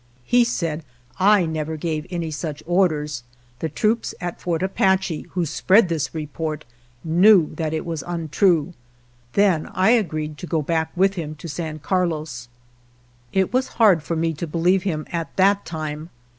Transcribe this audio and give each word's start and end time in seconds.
He 0.25 0.43
said: 0.43 0.83
"I 1.19 1.45
never 1.45 1.77
gave 1.77 2.07
any 2.09 2.31
such 2.31 2.63
orders; 2.65 3.21
the 3.59 3.69
troops 3.69 4.15
at 4.19 4.41
Fort 4.41 4.63
Apache, 4.63 5.27
who 5.33 5.45
spread 5.45 5.89
this 5.89 6.15
report, 6.15 6.65
knew 7.03 7.53
that 7.53 7.71
it 7.71 7.85
was 7.85 8.03
untrue." 8.07 8.73
Then 9.33 9.67
I 9.73 9.91
agreed 9.91 10.39
to 10.39 10.47
go 10.47 10.63
back 10.63 10.91
with 10.95 11.13
him 11.13 11.35
to 11.35 11.47
San 11.47 11.77
Carlos. 11.77 12.47
It 13.31 13.53
was 13.53 13.67
hard 13.77 14.01
for 14.01 14.15
me 14.15 14.33
to 14.33 14.47
believe 14.47 14.81
him 14.81 15.05
at 15.11 15.35
that 15.35 15.65
time. 15.67 16.09